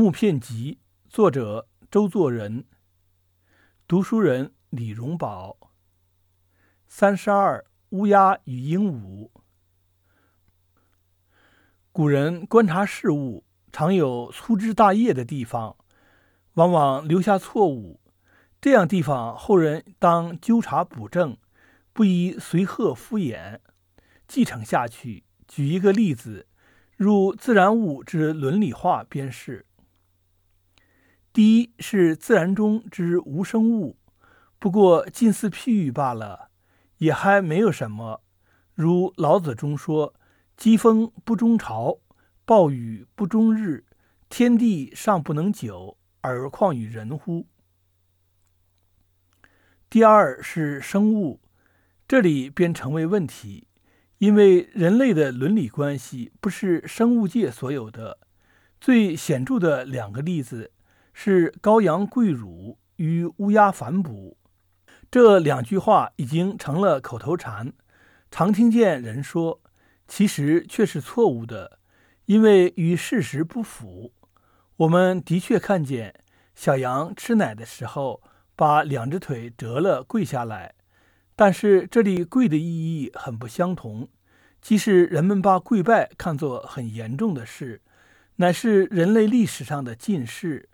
[0.00, 0.78] 木片集》，
[1.10, 2.64] 作者周作人，
[3.86, 5.70] 读书人李荣宝。
[6.88, 9.28] 三十二，乌鸦与鹦鹉。
[11.92, 15.76] 古人观察事物，常有粗枝大叶的地方，
[16.54, 18.00] 往往留下错误。
[18.58, 21.36] 这样地方，后人当纠察补正，
[21.92, 23.58] 不宜随和敷衍，
[24.26, 25.24] 继承下去。
[25.46, 26.46] 举一个例子，
[26.96, 29.66] 入自然物之伦理化便是。
[31.32, 33.96] 第一是自然中之无生物，
[34.58, 36.50] 不过近似譬喻罢了，
[36.98, 38.22] 也还没有什么。
[38.74, 40.12] 如老子中说
[40.56, 42.00] ：“疾风不终朝，
[42.44, 43.84] 暴雨不终日，
[44.28, 47.46] 天地尚不能久，而况与人乎？”
[49.88, 51.40] 第二是生物，
[52.08, 53.68] 这里便成为问题，
[54.18, 58.18] 因为人类的伦理关系不是生物界所有的。
[58.80, 60.72] 最显著的两个例子。
[61.12, 64.36] 是羔羊跪乳与乌鸦反哺，
[65.10, 67.72] 这两句话已经成了口头禅，
[68.30, 69.60] 常听见人说，
[70.06, 71.78] 其实却是错误的，
[72.26, 74.12] 因为与事实不符。
[74.76, 76.14] 我们的确看见
[76.54, 78.22] 小羊吃奶的时候，
[78.56, 80.74] 把两只腿折了跪下来，
[81.36, 84.08] 但是这里跪的意义很不相同。
[84.62, 87.82] 即使人们把跪拜看作很严重的事，
[88.36, 90.69] 乃是人类历史上的近视。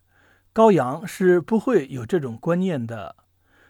[0.57, 3.15] 羔羊是不会有这种观念的，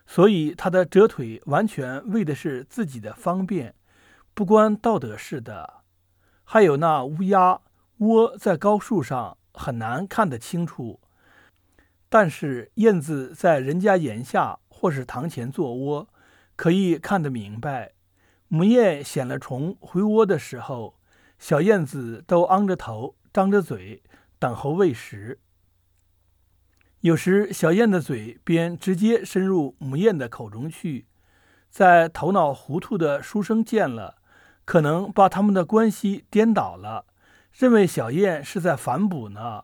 [0.07, 3.75] 所以他的折腿完全为的是自己的方便，
[4.35, 5.83] 不关道德事的。
[6.45, 7.61] 还有那乌鸦
[7.99, 11.01] 窝在高树上，很难看得清楚，
[12.09, 16.09] 但是燕子在人家檐下或是堂前做窝，
[16.55, 17.95] 可以看得明白。
[18.47, 21.01] 母燕衔了虫回窝的时候，
[21.41, 24.05] 小燕子都昂着头，张着嘴，
[24.39, 25.41] 等候喂食。
[27.07, 31.07] 有时，小燕的嘴便直接伸入母燕的口中去。
[31.71, 34.17] 在头脑糊涂的书生见了，
[34.65, 37.07] 可能把他们的关系颠倒了，
[37.53, 39.63] 认为小燕是在反哺呢。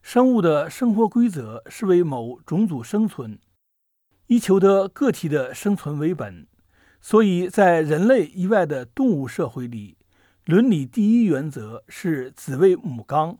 [0.00, 3.40] 生物的生活规则是为某种族生存，
[4.28, 6.46] 以求得个体的生存为本，
[7.00, 9.96] 所以在人类以外的动物社会里，
[10.44, 13.38] 伦理第一原则是子为母纲。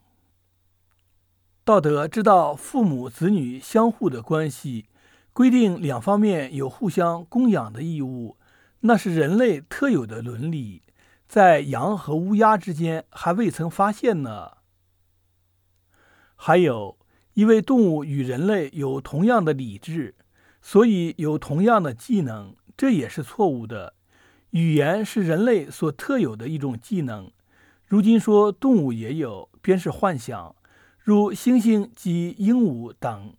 [1.65, 4.87] 道德知道父母子女相互的关系，
[5.33, 8.37] 规定两方面有互相供养的义务，
[8.81, 10.83] 那是人类特有的伦理，
[11.29, 14.51] 在羊和乌鸦之间还未曾发现呢。
[16.35, 16.99] 还有，
[17.35, 20.17] 因为动物与人类有同样的理智，
[20.61, 23.95] 所以有同样的技能，这也是错误的。
[24.51, 27.31] 语言是人类所特有的一种技能，
[27.87, 30.57] 如今说动物也有，便是幻想。
[31.05, 33.35] 如猩猩及鹦鹉等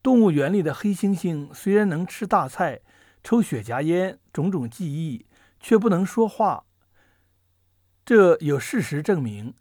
[0.00, 2.80] 动物园里的黑猩猩，虽然能吃大菜、
[3.24, 5.26] 抽雪茄烟，种种技艺，
[5.58, 6.64] 却不能说话。
[8.04, 9.54] 这有事实证明，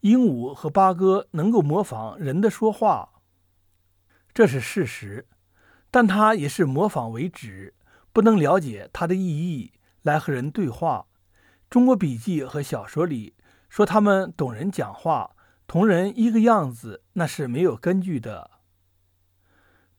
[0.00, 3.20] 鹦鹉和八哥能够模仿人的说话，
[4.32, 5.26] 这是事实。
[5.90, 7.74] 但它也是模仿为止，
[8.14, 11.04] 不能了解它的意义来和人对话。
[11.68, 13.34] 中国笔记和小说里
[13.68, 15.36] 说他们懂人讲话。
[15.70, 18.50] 同人一个样子，那是没有根据的。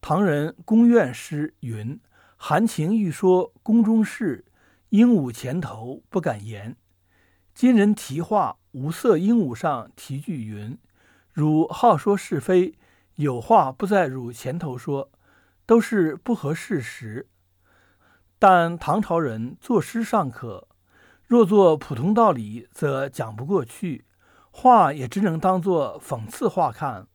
[0.01, 1.97] 唐人宫苑诗云
[2.35, 4.43] ：“含情欲说宫中事，
[4.89, 6.75] 鹦鹉前头不敢言。”
[7.55, 10.77] 今人题画无色鹦鹉上题句云
[11.31, 12.77] ：“汝好说是非，
[13.15, 15.09] 有话不在汝前头说，
[15.65, 17.29] 都是不合事实。”
[18.37, 20.67] 但唐朝人作诗尚可，
[21.25, 24.03] 若作普通道理，则讲不过去。
[24.51, 27.07] 话也只能当作讽刺话看。